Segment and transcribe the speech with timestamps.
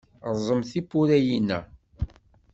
[0.35, 1.59] Rẓem tiwwura-inna!